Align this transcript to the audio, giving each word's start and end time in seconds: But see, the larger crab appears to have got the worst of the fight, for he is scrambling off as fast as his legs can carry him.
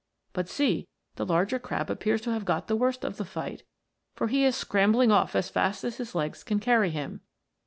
But 0.33 0.49
see, 0.49 0.87
the 1.17 1.27
larger 1.27 1.59
crab 1.59 1.91
appears 1.91 2.21
to 2.21 2.31
have 2.31 2.43
got 2.43 2.65
the 2.67 2.75
worst 2.75 3.03
of 3.05 3.17
the 3.17 3.23
fight, 3.23 3.61
for 4.15 4.29
he 4.29 4.43
is 4.45 4.55
scrambling 4.57 5.11
off 5.11 5.35
as 5.35 5.51
fast 5.51 5.83
as 5.83 5.97
his 5.97 6.15
legs 6.15 6.43
can 6.43 6.59
carry 6.59 6.89
him. 6.89 7.21